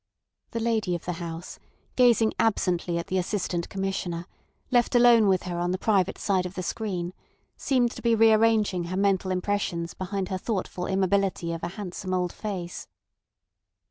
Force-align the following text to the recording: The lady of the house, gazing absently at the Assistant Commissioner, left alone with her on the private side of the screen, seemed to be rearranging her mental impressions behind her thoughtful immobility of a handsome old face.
The 0.49 0.59
lady 0.59 0.95
of 0.95 1.05
the 1.05 1.13
house, 1.21 1.59
gazing 1.95 2.33
absently 2.39 2.97
at 2.97 3.05
the 3.05 3.19
Assistant 3.19 3.69
Commissioner, 3.69 4.25
left 4.71 4.95
alone 4.95 5.27
with 5.27 5.43
her 5.43 5.59
on 5.59 5.69
the 5.69 5.77
private 5.77 6.17
side 6.17 6.47
of 6.47 6.55
the 6.55 6.63
screen, 6.63 7.13
seemed 7.55 7.91
to 7.91 8.01
be 8.01 8.15
rearranging 8.15 8.85
her 8.85 8.97
mental 8.97 9.29
impressions 9.29 9.93
behind 9.93 10.29
her 10.29 10.39
thoughtful 10.39 10.87
immobility 10.87 11.53
of 11.53 11.61
a 11.63 11.67
handsome 11.77 12.15
old 12.15 12.33
face. 12.33 12.87